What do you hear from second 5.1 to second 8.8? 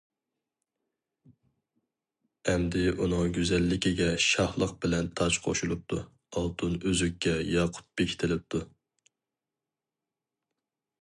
تاج قوشۇلۇپتۇ، ئالتۇن ئۈزۈككە، ياقۇت بېكىتىلىپتۇ.